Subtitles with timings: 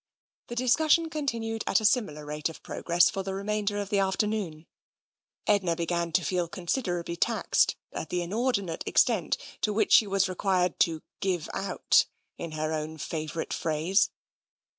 [0.47, 4.65] The discussion continued at a similar rate of progress for the remainder of the afternoon.
[5.45, 10.27] Edna began to feel considerably taxed at the in ordinate extent to which she was
[10.27, 12.07] required to" give out,"
[12.39, 14.09] in her own favourite phrase.